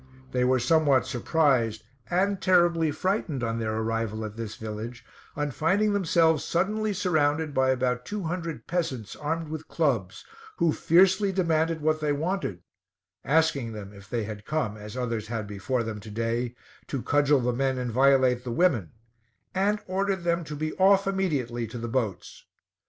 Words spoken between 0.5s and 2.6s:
somewhat surprised and